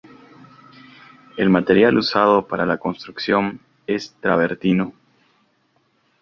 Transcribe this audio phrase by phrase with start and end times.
[1.37, 4.93] El material usado para la construcción es travertino.